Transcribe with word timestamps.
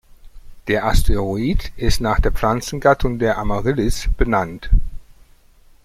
Der 0.67 0.85
Asteroid 0.85 1.73
ist 1.75 2.01
nach 2.01 2.19
der 2.19 2.31
Pflanzengattung 2.31 3.19
der 3.19 3.37
Amaryllis 3.37 4.09
benannt. 4.17 4.71